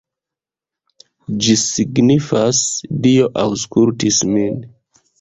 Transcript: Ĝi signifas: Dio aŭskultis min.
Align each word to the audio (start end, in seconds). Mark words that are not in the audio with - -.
Ĝi 1.43 1.57
signifas: 1.65 2.65
Dio 3.07 3.31
aŭskultis 3.47 4.23
min. 4.37 4.63